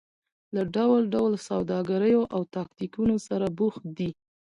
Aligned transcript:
له 0.55 0.61
ډول 0.75 1.01
ډول 1.15 1.33
سوداګریو 1.47 2.21
او 2.35 2.41
تاکتیکونو 2.55 3.15
سره 3.27 3.45
بوخت 3.57 3.83
دي. 3.97 4.09